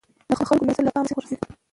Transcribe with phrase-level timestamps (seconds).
[0.29, 1.53] د خلکو نظر له پامه نه شي غورځېدلای